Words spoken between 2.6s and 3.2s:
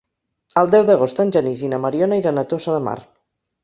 de Mar.